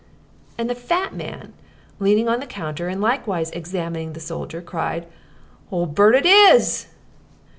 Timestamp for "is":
6.25-6.87